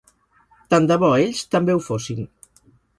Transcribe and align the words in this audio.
Tant 0.75 0.89
de 0.93 0.97
bo 1.05 1.11
ells 1.19 1.45
també 1.57 1.77
ho 1.79 1.85
fossin 1.93 2.29